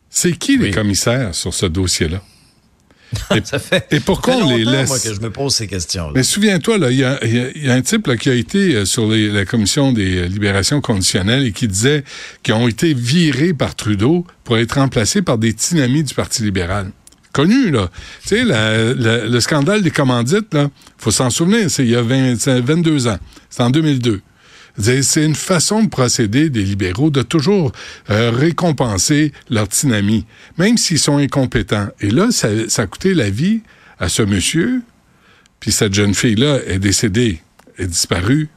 C'est 0.09 0.33
qui 0.39 0.57
les 0.57 0.71
commissaires 0.71 1.35
sur 1.35 1.53
ce 1.53 1.67
dossier-là? 1.67 2.23
Et, 3.35 3.41
Ça 3.45 3.59
fait, 3.59 3.87
et 3.91 4.01
pourquoi 4.01 4.35
ça 4.35 4.41
fait 4.41 4.45
on 4.47 4.57
les 4.57 4.65
laisse? 4.65 4.89
moi, 4.89 4.99
que 4.99 5.15
je 5.15 5.21
me 5.21 5.31
pose 5.31 5.55
ces 5.55 5.67
questions-là. 5.67 6.13
Mais 6.15 6.23
souviens-toi, 6.23 6.79
là, 6.79 6.91
il 6.91 6.99
y 6.99 7.05
a, 7.05 7.25
y 7.25 7.67
y 7.67 7.71
un 7.71 7.81
type 7.81 8.07
là, 8.09 8.17
qui 8.17 8.29
a 8.31 8.35
été 8.35 8.75
euh, 8.75 8.85
sur 8.85 9.09
les- 9.11 9.29
la 9.31 9.45
commission 9.45 9.93
des 9.93 10.17
euh, 10.19 10.27
libérations 10.27 10.81
conditionnelles 10.81 11.45
et 11.47 11.53
qui 11.53 11.69
disait 11.69 12.05
qu'ils 12.43 12.55
ont 12.55 12.67
été 12.69 12.95
virés 12.95 13.55
par 13.55 13.75
Trudeau 13.77 14.27
pour 14.45 14.59
être 14.59 14.73
remplacés 14.75 15.23
par 15.23 15.39
des 15.39 15.55
tinamis 15.55 16.03
du 16.03 16.15
Parti 16.15 16.43
libéral. 16.43 16.91
Connu, 17.33 17.71
là. 17.71 17.91
Tu 18.23 18.29
sais, 18.29 18.45
la- 18.45 18.95
la- 18.95 19.27
le 19.27 19.41
scandale 19.41 19.83
des 19.83 19.91
commandites, 19.91 20.53
là, 20.55 20.69
faut 20.99 21.11
s'en 21.11 21.31
souvenir, 21.31 21.71
c'est 21.71 21.85
il 21.85 21.91
y 21.91 21.97
a 21.97 22.03
20 22.03 22.37
c'est 22.41 22.61
22 22.61 23.07
ans. 23.09 23.19
C'est 23.51 23.63
en 23.63 23.71
2002. 23.71 24.21
C'est 24.79 25.25
une 25.25 25.35
façon 25.35 25.83
de 25.83 25.89
procéder 25.89 26.51
des 26.51 26.63
libéraux 26.63 27.11
de 27.11 27.23
toujours 27.23 27.73
euh, 28.11 28.31
récompenser 28.31 29.33
leurs 29.49 29.69
tinamis, 29.69 30.27
même 30.59 30.77
s'ils 30.77 30.99
sont 30.99 31.17
incompétents. 31.17 31.89
Et 32.01 32.11
là, 32.11 32.31
ça, 32.31 32.49
ça 32.69 32.83
a 32.83 32.87
coûté 32.87 33.15
la 33.15 33.31
vie 33.31 33.63
à 33.99 34.09
ce 34.09 34.23
monsieur, 34.23 34.83
puis 35.61 35.73
cette 35.73 35.95
jeune 35.95 36.15
fille-là 36.15 36.61
est 36.67 36.79
décédée, 36.79 37.41
est 37.79 37.87
disparue. 37.87 38.49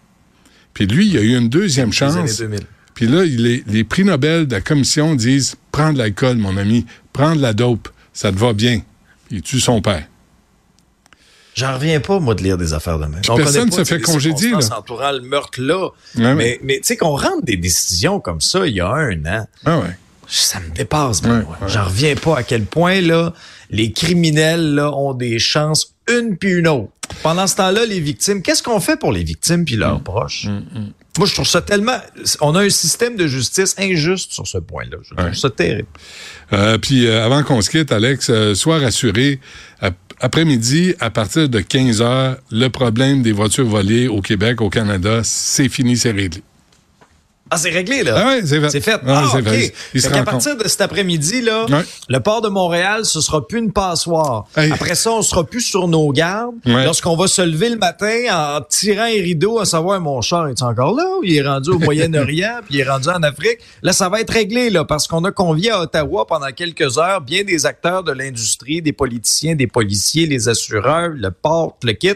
Puis 0.74 0.86
lui, 0.88 1.08
il 1.08 1.18
a 1.18 1.22
eu 1.22 1.38
une 1.38 1.50
deuxième 1.50 1.94
chance. 1.94 2.38
2000. 2.38 2.60
Puis 2.94 3.08
là, 3.08 3.24
les 3.24 3.84
prix 3.86 4.04
Nobel 4.04 4.46
de 4.46 4.54
la 4.54 4.62
commission 4.62 5.16
disent 5.16 5.56
Prends 5.72 5.94
de 5.94 5.98
l'alcool, 5.98 6.38
mon 6.38 6.58
ami, 6.58 6.86
prends 7.14 7.36
de 7.36 7.42
la 7.42 7.54
dope, 7.54 7.88
ça 8.12 8.32
te 8.32 8.38
va 8.38 8.52
bien. 8.52 8.82
Puis 9.28 9.38
il 9.38 9.42
tue 9.42 9.62
son 9.62 9.82
père. 9.82 10.06
J'en 11.56 11.74
reviens 11.74 12.00
pas, 12.00 12.20
moi, 12.20 12.36
de 12.36 12.44
lire 12.44 12.58
des 12.58 12.74
affaires 12.74 12.98
de 13.00 13.06
même. 13.06 13.20
Puis 13.22 13.32
On 13.32 13.36
personne 13.36 13.72
se 13.72 13.84
fait 13.84 14.00
congédier, 14.00 14.52
là. 14.52 14.60
entourant 14.78 15.12
le 15.12 15.22
meurtre-là. 15.22 15.86
Ouais, 15.88 15.92
mais, 16.16 16.34
ouais. 16.36 16.60
mais 16.64 16.76
tu 16.78 16.84
sais, 16.86 16.98
qu'on 16.98 17.16
rentre 17.16 17.44
des 17.44 17.58
décisions 17.58 18.20
comme 18.20 18.40
ça 18.42 18.66
il 18.68 18.76
y 18.76 18.82
a 18.82 18.90
un 18.90 19.26
an, 19.26 19.48
Ah 19.66 19.80
ouais. 19.80 19.98
ça 20.28 20.60
me 20.60 20.70
dépasse. 20.74 21.22
Ouais. 21.24 21.42
J'en 21.68 21.86
reviens 21.86 22.16
pas 22.16 22.38
à 22.38 22.44
quel 22.44 22.64
point, 22.66 23.02
là, 23.02 23.34
les 23.72 23.92
criminels, 23.92 24.76
là, 24.76 24.92
ont 24.96 25.14
des 25.14 25.38
chances 25.40 25.94
une 26.10 26.38
puis 26.38 26.52
une 26.54 26.68
autre. 26.68 26.90
Pendant 27.24 27.46
ce 27.48 27.56
temps-là, 27.58 27.86
les 27.86 28.00
victimes, 28.00 28.42
qu'est-ce 28.42 28.64
qu'on 28.64 28.80
fait 28.80 28.98
pour 28.98 29.12
les 29.12 29.24
victimes 29.24 29.66
puis 29.66 29.76
Mm. 29.76 29.80
leurs 29.80 30.02
proches? 30.02 30.48
Moi, 31.18 31.28
je 31.28 31.34
trouve 31.34 31.48
ça 31.48 31.62
tellement... 31.62 31.98
On 32.40 32.56
a 32.56 32.62
un 32.64 32.70
système 32.70 33.18
de 33.18 33.28
justice 33.28 33.76
injuste 33.78 34.32
sur 34.32 34.48
ce 34.48 34.60
point-là. 34.60 34.98
Je 35.04 35.14
trouve 35.16 35.26
Ouais. 35.26 35.34
ça 35.36 35.50
terrible. 35.50 35.88
Euh, 36.54 36.78
puis 36.78 37.08
euh, 37.08 37.26
avant 37.26 37.44
qu'on 37.44 37.62
se 37.62 37.70
quitte, 37.70 37.92
Alex, 37.92 38.30
euh, 38.30 38.54
sois 38.56 38.78
rassuré. 38.80 39.40
Ap- 40.20 40.26
Après-midi, 40.26 40.96
à 41.00 41.10
partir 41.10 41.50
de 41.50 41.60
15 41.60 42.02
heures, 42.02 42.38
le 42.52 42.68
problème 42.70 43.22
des 43.22 43.32
voitures 43.32 43.66
volées 43.66 44.08
au 44.08 44.22
Québec, 44.22 44.62
au 44.62 44.70
Canada, 44.70 45.22
c'est 45.24 45.70
fini, 45.70 45.98
c'est 45.98 46.12
réglé. 46.12 46.42
Ah, 47.52 47.58
c'est 47.58 47.70
réglé, 47.72 48.04
là. 48.04 48.14
Ah 48.18 48.36
c'est 48.46 48.60
fait. 48.62 48.70
C'est 48.70 48.82
fait. 48.82 49.00
Ah, 49.08 49.24
Ah, 49.26 49.30
c'est 49.32 49.40
OK. 49.40 49.48
fait. 49.50 49.74
Il 49.96 50.02
se 50.02 50.08
Fait 50.08 50.14
qu'à 50.14 50.20
rend 50.20 50.26
compte. 50.26 50.32
partir 50.34 50.56
de 50.58 50.68
cet 50.68 50.82
après-midi, 50.82 51.42
là, 51.42 51.66
le 52.08 52.20
port 52.20 52.42
de 52.42 52.50
Montréal, 52.50 53.06
ce 53.06 53.22
sera 53.22 53.48
plus 53.48 53.60
une 53.60 53.72
passoire. 53.72 54.46
Hey. 54.56 54.72
Après 54.72 54.94
ça, 54.96 55.12
on 55.12 55.22
sera 55.22 55.44
plus 55.44 55.62
sur 55.62 55.88
nos 55.88 56.12
gardes. 56.12 56.56
Lorsqu'on 56.66 57.16
va 57.16 57.28
se 57.28 57.42
lever 57.42 57.70
le 57.70 57.78
matin 57.78 58.16
en 58.32 58.62
tirant 58.62 59.06
les 59.08 59.22
rideaux 59.22 59.60
à 59.60 59.66
savoir, 59.66 60.00
mon 60.00 60.22
char 60.22 60.48
est 60.50 60.62
encore 60.62 60.96
là 60.96 61.06
ou 61.20 61.24
il 61.24 61.36
est 61.36 61.42
rendu 61.42 61.72
au 61.72 61.80
Moyen-Orient 61.80 62.60
puis 62.66 62.76
il 62.76 62.80
est 62.82 62.90
rendu 62.90 63.10
en 63.10 63.24
Afrique? 63.24 63.58
Là, 63.82 63.94
ça 63.94 64.10
va 64.10 64.22
être 64.22 64.32
réglé, 64.34 64.70
là, 64.70 64.86
parce 64.86 65.08
qu'on 65.08 65.24
a 65.24 65.32
convié 65.32 65.72
à 65.72 65.82
Ottawa 65.82 66.28
pendant 66.28 66.52
quelques 66.52 66.98
heures 67.00 67.22
bien 67.22 67.44
des 67.44 67.66
acteurs 67.66 68.04
de 68.04 68.12
l'industrie, 68.12 68.82
des 68.82 68.94
politiciens, 68.94 69.56
des 69.56 69.68
policiers, 69.68 70.28
les 70.28 70.50
assureurs, 70.50 71.10
le 71.16 71.32
port, 71.32 71.78
le 71.84 71.94
kit. 71.94 72.14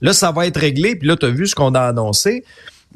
Là, 0.00 0.12
ça 0.12 0.30
va 0.30 0.46
être 0.46 0.60
réglé. 0.60 0.94
Puis 0.94 1.08
là, 1.08 1.16
tu 1.16 1.26
as 1.26 1.30
vu 1.30 1.46
ce 1.48 1.54
qu'on 1.56 1.74
a 1.74 1.80
annoncé. 1.80 2.44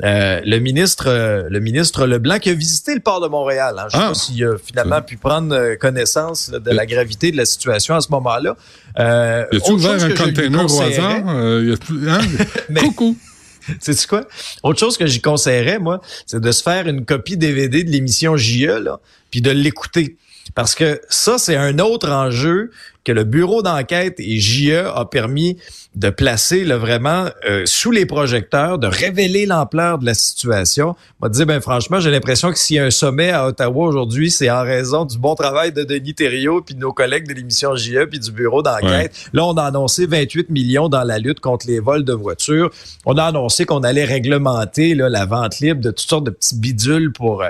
Euh, 0.03 0.41
le 0.45 0.59
ministre 0.59 1.05
euh, 1.09 1.45
le 1.51 1.61
ministre 1.61 2.07
Leblanc 2.07 2.39
qui 2.39 2.49
a 2.49 2.55
visité 2.55 2.95
le 2.95 3.01
port 3.01 3.21
de 3.21 3.29
Montréal. 3.29 3.75
hein. 3.79 3.87
Je 3.91 3.97
sais 3.99 4.03
Ah. 4.03 4.09
pas 4.09 4.15
s'il 4.15 4.43
a 4.45 4.57
finalement 4.57 5.03
pu 5.03 5.19
prendre 5.19 5.55
euh, 5.55 5.77
connaissance 5.77 6.51
là, 6.51 6.59
de 6.61 6.71
la 6.71 6.87
gravité 6.87 7.31
de 7.31 7.37
la 7.37 7.45
situation 7.45 7.95
à 7.95 8.01
ce 8.01 8.09
moment-là. 8.11 8.57
Euh, 8.99 9.45
Y 9.53 9.57
a-tu 9.57 9.73
ouvert 9.73 10.03
un 10.03 10.11
container 10.15 10.65
au 10.65 10.81
hasard? 10.81 11.23
Euh, 11.29 11.65
y 11.69 11.73
a 11.73 11.77
tout- 11.77 12.01
hein? 12.09 12.21
Mais- 12.71 12.81
Coucou. 12.81 13.17
Sais-tu 13.81 14.07
quoi? 14.09 14.27
Autre 14.63 14.81
chose 14.81 14.97
que 14.97 15.07
j'y 15.07 15.21
conseillerais, 15.21 15.79
moi, 15.79 16.01
c'est 16.27 16.41
de 16.41 16.51
se 16.53 16.63
faire 16.63 16.89
une 16.89 17.05
copie 17.05 17.37
DVD 17.37 17.85
de 17.85 17.91
l'émission 17.91 18.37
JE, 18.37 18.67
là, 18.83 18.99
puis 19.31 19.41
de 19.43 19.51
l'écouter. 19.51 20.17
Parce 20.57 20.75
que 20.75 21.01
ça, 21.09 21.39
c'est 21.39 21.55
un 21.55 21.79
autre 21.79 22.11
enjeu 22.11 22.71
que 23.05 23.13
le 23.13 23.25
bureau 23.25 23.63
d'enquête 23.63 24.15
et 24.19 24.39
JE 24.39 24.87
a 24.95 25.05
permis 25.05 25.57
de 25.95 26.09
placer 26.09 26.65
là, 26.65 26.79
vraiment 26.79 27.27
euh, 27.47 27.63
sous 27.67 27.91
les 27.91 28.07
projecteurs, 28.07 28.79
de 28.79 28.87
révéler 28.87 29.45
l'ampleur 29.45 29.99
de 29.99 30.07
la 30.07 30.15
situation. 30.15 30.97
On 31.21 31.29
te 31.29 31.35
dire, 31.35 31.47
ben 31.47 31.61
franchement, 31.61 32.01
j'ai 32.01 32.11
l'impression 32.11 32.51
que 32.51 32.59
s'il 32.59 32.77
y 32.77 32.79
a 32.79 32.85
un 32.85 32.91
sommet 32.91 33.31
à 33.31 33.47
Ottawa 33.47 33.89
aujourd'hui, 33.89 34.31
c'est 34.31 34.49
en 34.49 34.63
raison 34.63 35.05
du 35.05 35.19
bon 35.19 35.35
travail 35.35 35.73
de 35.73 35.85
Denis 35.85 36.15
Thériault 36.15 36.63
puis 36.63 36.75
de 36.75 36.81
nos 36.81 36.93
collègues 36.93 37.29
de 37.29 37.35
l'émission 37.35 37.77
JE 37.77 38.07
puis 38.09 38.21
du 38.21 38.33
bureau 38.33 38.63
d'enquête. 38.63 39.13
Là, 39.35 39.45
on 39.45 39.55
a 39.55 39.65
annoncé 39.65 40.07
28 40.07 40.49
millions 40.49 40.89
dans 40.89 41.05
la 41.05 41.19
lutte 41.19 41.41
contre 41.41 41.67
les 41.67 41.79
vols 41.81 42.05
de 42.05 42.15
voitures. 42.15 42.71
On 43.05 43.19
a 43.19 43.25
annoncé 43.25 43.67
qu'on 43.67 43.83
allait 43.83 44.05
réglementer 44.05 44.95
là, 44.95 45.11
la 45.11 45.27
vente 45.27 45.61
libre 45.61 45.81
de 45.83 45.91
toutes 45.91 46.09
sortes 46.09 46.25
de 46.25 46.31
petits 46.31 46.57
bidules 46.57 47.13
pour... 47.13 47.43
Euh, 47.43 47.49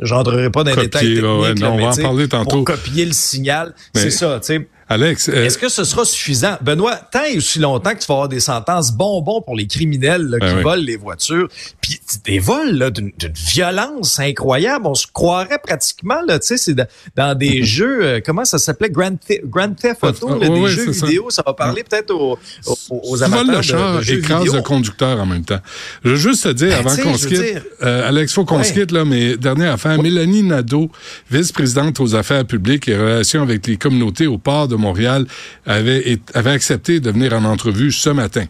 J'entrerai 0.00 0.50
pas 0.50 0.64
dans 0.64 0.74
les 0.74 0.82
détails 0.82 1.20
ouais, 1.20 1.48
techniques, 1.48 1.60
non, 1.60 1.76
là, 1.76 1.84
on 1.84 1.90
va 1.90 1.92
en 1.92 2.02
parler 2.02 2.28
tantôt. 2.28 2.50
Pour 2.50 2.64
copier 2.64 3.04
le 3.04 3.12
signal. 3.12 3.72
Mais- 3.94 4.00
C'est 4.00 4.10
ça, 4.10 4.40
tu 4.40 4.46
sais. 4.46 4.68
Alex, 4.88 5.28
euh, 5.28 5.44
Est-ce 5.46 5.56
que 5.58 5.68
ce 5.68 5.84
sera 5.84 6.04
suffisant? 6.04 6.56
Benoît, 6.60 6.96
tant 6.96 7.24
et 7.24 7.36
aussi 7.38 7.58
longtemps 7.58 7.94
que 7.94 8.00
tu 8.00 8.06
vas 8.06 8.14
avoir 8.14 8.28
des 8.28 8.40
sentences 8.40 8.92
bonbons 8.92 9.40
pour 9.40 9.56
les 9.56 9.66
criminels 9.66 10.22
là, 10.22 10.38
Ben 10.40 10.48
qui 10.50 10.54
oui. 10.56 10.62
volent 10.62 10.82
les 10.82 10.96
voitures, 10.96 11.48
puis 11.80 11.98
des 12.24 12.38
vols 12.38 12.90
d'une 12.92 13.12
violence 13.34 14.18
incroyable, 14.20 14.86
on 14.86 14.94
se 14.94 15.06
croirait 15.12 15.58
pratiquement, 15.62 16.20
là, 16.26 16.38
tu 16.38 16.48
sais, 16.48 16.56
c'est 16.56 16.74
dans, 16.74 16.86
dans 17.16 17.34
des 17.36 17.62
jeux, 17.64 17.98
euh, 18.04 18.20
comment 18.24 18.44
ça 18.44 18.58
s'appelait? 18.58 18.90
Grand, 18.90 19.16
Theft 19.16 20.02
Auto, 20.04 20.38
là, 20.38 20.48
des 20.48 20.66
jeux 20.68 20.92
ça. 20.92 21.06
vidéo. 21.06 21.30
Ça. 21.30 21.42
va 21.46 21.54
parler 21.54 21.82
peut-être 21.84 22.10
aux, 22.12 22.38
aux, 22.66 22.76
aux 23.02 23.22
amateurs 23.22 23.46
le 23.46 23.56
de- 23.56 23.62
char, 23.62 23.96
de, 23.98 24.02
jeux 24.02 24.18
écrase 24.18 24.38
vidéo. 24.44 24.54
le 24.56 24.62
conducteur 24.62 25.18
en 25.20 25.26
même 25.26 25.44
temps. 25.44 25.60
Je 26.04 26.10
veux 26.10 26.16
juste 26.16 26.44
te 26.44 26.48
dire, 26.50 26.68
Ben, 26.68 26.78
avant 26.86 26.96
qu'on 27.02 27.16
se 27.16 27.26
quitte, 27.26 27.40
dire- 27.42 27.62
euh, 27.82 28.08
Alex, 28.08 28.32
faut 28.32 28.44
qu'on 28.44 28.58
Ouais. 28.58 28.64
se 28.64 28.72
quitte, 28.72 28.92
là, 28.92 29.04
mais 29.04 29.36
dernière 29.36 29.72
affaire, 29.74 30.00
Mélanie 30.00 30.42
Nadeau, 30.42 30.90
vice-présidente 31.30 32.00
aux 32.00 32.14
affaires 32.14 32.44
publiques 32.44 32.88
et 32.88 32.96
relations 32.96 33.42
avec 33.42 33.66
les 33.66 33.76
communautés 33.76 34.26
au 34.26 34.38
port 34.38 34.68
de 34.68 34.73
Montréal, 34.74 35.26
avait, 35.66 36.18
accepté 36.34 37.00
de 37.00 37.10
venir 37.10 37.32
en 37.32 37.44
entrevue 37.44 37.92
ce 37.92 38.10
matin 38.10 38.44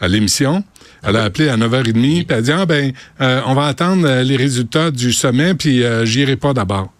à 0.00 0.08
l'émission. 0.08 0.64
Elle 1.02 1.16
a 1.16 1.24
appelé 1.24 1.48
à 1.48 1.56
9h30, 1.56 1.92
puis 1.92 2.26
elle 2.28 2.34
a 2.34 2.42
dit, 2.42 2.52
ah 2.52 2.66
ben, 2.66 2.92
euh, 3.20 3.40
on 3.46 3.54
va 3.54 3.66
attendre 3.66 4.06
euh, 4.06 4.22
les 4.22 4.36
résultats 4.36 4.90
du 4.90 5.12
sommet, 5.12 5.54
puis 5.54 5.82
euh, 5.82 6.04
j'irai 6.04 6.36
pas 6.36 6.52
d'abord. 6.52 6.92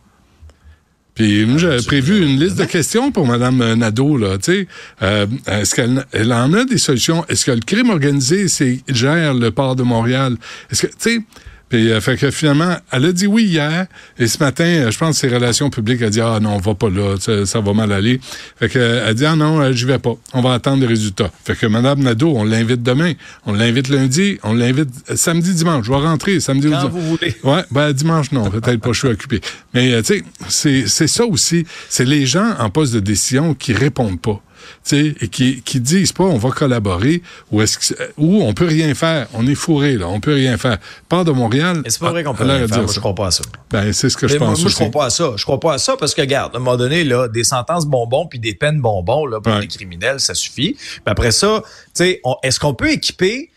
Puis 1.16 1.46
moi, 1.46 1.56
j'avais 1.56 1.82
prévu 1.82 2.22
une 2.22 2.38
liste 2.38 2.56
de 2.58 2.66
questions 2.66 3.10
pour 3.10 3.26
Mme 3.26 3.74
Nadeau, 3.74 4.18
là, 4.18 4.36
tu 4.36 4.52
sais. 4.52 4.68
Euh, 5.02 5.26
est-ce 5.46 5.74
qu'elle 5.74 6.04
elle 6.12 6.32
en 6.32 6.52
a 6.52 6.64
des 6.64 6.76
solutions? 6.76 7.24
Est-ce 7.28 7.46
que 7.46 7.52
le 7.52 7.60
crime 7.60 7.88
organisé 7.88 8.48
c'est, 8.48 8.80
gère 8.86 9.32
le 9.32 9.50
port 9.50 9.76
de 9.76 9.82
Montréal? 9.82 10.36
Est-ce 10.70 10.86
que, 10.86 10.92
tu 10.92 10.94
sais... 10.98 11.18
Puis, 11.68 11.90
euh, 11.90 12.00
fait 12.00 12.16
que 12.16 12.30
finalement, 12.30 12.76
elle 12.92 13.06
a 13.06 13.12
dit 13.12 13.26
oui 13.26 13.44
hier, 13.44 13.86
et 14.18 14.28
ce 14.28 14.38
matin, 14.38 14.64
euh, 14.64 14.90
je 14.92 14.98
pense 14.98 15.20
que 15.20 15.28
ses 15.28 15.34
relations 15.34 15.68
publiques 15.68 16.00
a 16.02 16.10
dit 16.10 16.20
ah 16.20 16.38
non, 16.40 16.54
on 16.54 16.58
va 16.58 16.74
pas 16.74 16.88
là, 16.88 17.16
ça, 17.18 17.44
ça 17.44 17.60
va 17.60 17.72
mal 17.72 17.90
aller. 17.92 18.20
Fait 18.58 18.68
que 18.68 18.78
euh, 18.78 19.04
elle 19.08 19.14
dit 19.16 19.26
ah 19.26 19.34
non, 19.34 19.60
euh, 19.60 19.72
j'y 19.72 19.84
vais 19.84 19.98
pas, 19.98 20.14
on 20.32 20.42
va 20.42 20.52
attendre 20.54 20.80
les 20.82 20.86
résultats. 20.86 21.28
Fait 21.44 21.56
que 21.56 21.66
Madame 21.66 22.00
Nadeau, 22.00 22.32
on 22.36 22.44
l'invite 22.44 22.84
demain, 22.84 23.14
on 23.46 23.52
l'invite 23.52 23.88
lundi, 23.88 24.38
on 24.44 24.54
l'invite 24.54 24.90
euh, 25.10 25.16
samedi, 25.16 25.54
dimanche. 25.54 25.86
Je 25.86 25.90
vais 25.90 25.96
rentrer 25.96 26.38
samedi 26.38 26.68
ou 26.68 26.70
Quand 26.70 26.78
dimanche. 26.88 26.92
vous 26.92 27.08
voulez. 27.16 27.34
Ouais, 27.42 27.64
ben 27.72 27.92
dimanche 27.92 28.30
non, 28.30 28.48
peut-être 28.48 28.80
pas, 28.80 28.92
je 28.92 28.98
suis 29.00 29.08
occupé. 29.08 29.40
Mais 29.74 30.00
tu 30.02 30.14
sais, 30.18 30.24
c'est 30.48 30.86
c'est 30.86 31.08
ça 31.08 31.26
aussi, 31.26 31.66
c'est 31.88 32.04
les 32.04 32.26
gens 32.26 32.54
en 32.60 32.70
poste 32.70 32.94
de 32.94 33.00
décision 33.00 33.54
qui 33.54 33.72
répondent 33.72 34.20
pas. 34.20 34.40
Et 34.92 35.28
qui, 35.28 35.62
qui 35.62 35.80
disent 35.80 36.12
pas 36.12 36.24
on 36.24 36.38
va 36.38 36.50
collaborer 36.50 37.22
ou 37.50 37.60
est-ce 37.62 37.78
que 37.78 37.94
ou 38.16 38.42
on 38.42 38.54
peut 38.54 38.66
rien 38.66 38.94
faire, 38.94 39.26
on 39.34 39.46
est 39.46 39.54
fourré 39.54 39.96
là, 39.96 40.08
on 40.08 40.20
peut 40.20 40.34
rien 40.34 40.56
faire. 40.56 40.78
Part 41.08 41.24
de 41.24 41.32
Montréal. 41.32 41.80
Mais 41.84 41.90
c'est 41.90 42.00
pas 42.00 42.10
vrai 42.10 42.24
qu'on 42.24 42.34
peut 42.34 42.44
rien 42.44 42.66
faire. 42.68 42.82
Moi, 42.82 42.92
je 42.92 43.00
crois 43.00 43.14
pas 43.14 43.26
à 43.28 43.30
ça. 43.30 43.42
Ben 43.70 43.92
c'est 43.92 44.08
ce 44.10 44.16
que 44.16 44.28
je 44.28 44.34
Mais 44.34 44.38
pense 44.38 44.60
moi, 44.60 44.70
je 44.70 44.74
crois 44.74 44.90
pas 44.90 45.04
à 45.06 45.10
ça. 45.10 45.32
Je 45.36 45.42
crois 45.44 45.60
pas 45.60 45.74
à 45.74 45.78
ça 45.78 45.96
parce 45.98 46.14
que, 46.14 46.20
regarde, 46.20 46.54
à 46.54 46.58
un 46.58 46.60
moment 46.60 46.76
donné, 46.76 47.04
là, 47.04 47.28
des 47.28 47.44
sentences 47.44 47.86
bonbons 47.86 48.26
puis 48.26 48.38
des 48.38 48.54
peines 48.54 48.80
bonbons 48.80 49.26
là, 49.26 49.40
pour 49.40 49.52
Ouais. 49.52 49.60
les 49.62 49.68
criminels, 49.68 50.20
ça 50.20 50.34
suffit. 50.34 50.74
Puis 50.74 51.00
après 51.06 51.30
ça, 51.32 51.62
tu 51.64 52.04
sais, 52.04 52.20
est-ce 52.42 52.60
qu'on 52.60 52.74
peut 52.74 52.90
équiper 52.90 53.50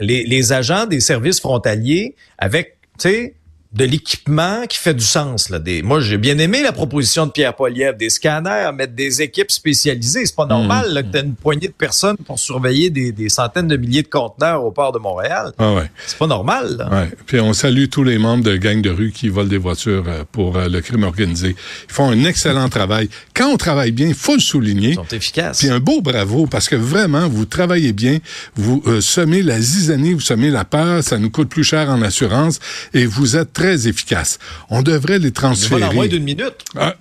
les, 0.00 0.24
les 0.24 0.52
agents 0.52 0.86
des 0.86 1.00
services 1.00 1.40
frontaliers 1.40 2.14
avec, 2.38 2.76
tu 2.98 3.08
sais, 3.08 3.34
de 3.74 3.84
l'équipement 3.84 4.66
qui 4.68 4.78
fait 4.78 4.94
du 4.94 5.04
sens. 5.04 5.50
Là. 5.50 5.58
Des, 5.58 5.82
moi, 5.82 6.00
j'ai 6.00 6.16
bien 6.16 6.38
aimé 6.38 6.62
la 6.62 6.72
proposition 6.72 7.26
de 7.26 7.32
Pierre 7.32 7.54
Poilievre, 7.56 7.96
des 7.96 8.08
scanners, 8.10 8.70
mettre 8.72 8.94
des 8.94 9.20
équipes 9.20 9.50
spécialisées. 9.50 10.24
C'est 10.26 10.36
pas 10.36 10.46
normal 10.46 10.92
là, 10.92 11.02
que 11.02 11.08
tu 11.10 11.24
une 11.24 11.34
poignée 11.34 11.68
de 11.68 11.72
personnes 11.72 12.16
pour 12.24 12.38
surveiller 12.38 12.90
des, 12.90 13.10
des 13.10 13.28
centaines 13.28 13.66
de 13.66 13.76
milliers 13.76 14.02
de 14.02 14.08
conteneurs 14.08 14.64
au 14.64 14.70
port 14.70 14.92
de 14.92 14.98
Montréal. 14.98 15.52
Ah 15.58 15.72
ouais. 15.72 15.90
C'est 16.06 16.18
pas 16.18 16.28
normal. 16.28 16.76
Là. 16.76 16.88
Ouais. 16.88 17.08
Puis 17.26 17.40
on 17.40 17.52
salue 17.52 17.86
tous 17.90 18.04
les 18.04 18.18
membres 18.18 18.44
de 18.44 18.56
gangs 18.56 18.80
de 18.82 18.90
rue 18.90 19.10
qui 19.10 19.28
volent 19.28 19.48
des 19.48 19.58
voitures 19.58 20.04
euh, 20.06 20.24
pour 20.30 20.56
euh, 20.56 20.68
le 20.68 20.80
crime 20.80 21.02
organisé. 21.02 21.56
Ils 21.88 21.92
font 21.92 22.10
un 22.10 22.24
excellent 22.24 22.68
travail. 22.68 23.08
Quand 23.34 23.48
on 23.48 23.56
travaille 23.56 23.90
bien, 23.90 24.08
il 24.08 24.14
faut 24.14 24.34
le 24.34 24.40
souligner. 24.40 24.90
Ils 24.90 24.94
sont 24.94 25.08
efficaces. 25.10 25.58
Puis 25.58 25.70
un 25.70 25.80
beau 25.80 26.00
bravo 26.00 26.46
parce 26.46 26.68
que 26.68 26.76
vraiment, 26.76 27.28
vous 27.28 27.44
travaillez 27.44 27.92
bien, 27.92 28.18
vous 28.54 28.82
euh, 28.86 29.00
semez 29.00 29.42
la 29.42 29.60
zizanie, 29.60 30.12
vous 30.12 30.20
semez 30.20 30.50
la 30.50 30.64
peur, 30.64 31.02
ça 31.02 31.18
nous 31.18 31.30
coûte 31.30 31.48
plus 31.48 31.64
cher 31.64 31.90
en 31.90 32.02
assurance 32.02 32.60
et 32.92 33.06
vous 33.06 33.36
êtes 33.36 33.52
très 33.52 33.63
efficace. 33.72 34.38
On 34.70 34.82
devrait 34.82 35.18
les 35.18 35.32
transférer. 35.32 35.84
en 35.84 35.92
moins 35.92 36.06
d'une 36.06 36.24
minute. 36.24 36.54
Ah, 36.76 36.94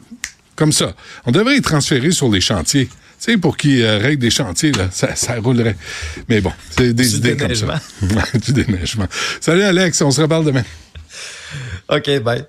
comme 0.56 0.72
ça. 0.72 0.94
On 1.26 1.32
devrait 1.32 1.56
les 1.56 1.62
transférer 1.62 2.12
sur 2.12 2.30
les 2.30 2.42
chantiers. 2.42 2.86
Tu 2.86 3.32
sais, 3.32 3.38
pour 3.38 3.56
qu'ils 3.56 3.82
euh, 3.82 4.00
règlent 4.00 4.22
des 4.22 4.30
chantiers, 4.30 4.72
là, 4.74 4.90
ça, 4.92 5.16
ça 5.16 5.36
roulerait. 5.40 5.78
Mais 6.28 6.42
bon, 6.42 6.52
c'est 6.72 6.94
des 6.94 7.08
Du 7.08 7.16
idées 7.16 7.38
comme 7.38 7.56
ça. 7.56 7.80
du 8.46 8.54
déneigement. 8.54 9.08
Salut 9.40 9.64
Alex, 9.64 10.02
on 10.02 10.12
se 10.12 10.22
reparle 10.22 10.46
demain. 10.46 10.64
OK, 11.90 12.20
bye. 12.20 12.46